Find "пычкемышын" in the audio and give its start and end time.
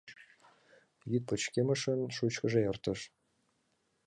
1.27-1.99